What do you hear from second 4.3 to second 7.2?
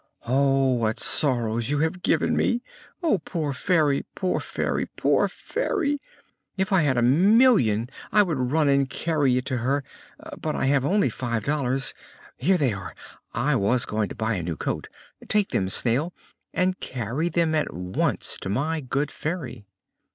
Fairy! Poor Fairy! If I had a